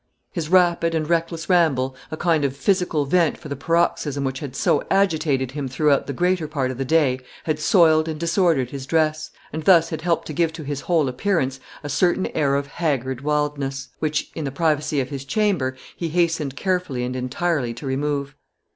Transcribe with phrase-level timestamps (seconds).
[0.31, 4.55] His rapid and reckless ramble, a kind of physical vent for the paroxysm which had
[4.55, 8.87] so agitated him throughout the greater part of the day, had soiled and disordered his
[8.87, 12.65] dress, and thus had helped to give to his whole appearance a certain air of
[12.65, 17.85] haggard wildness, which, in the privacy of his chamber, he hastened carefully and entirely to
[17.85, 18.33] remove.